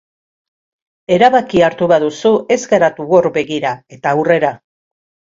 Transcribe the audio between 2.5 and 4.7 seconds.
ez geratu hor begira eta aurrera.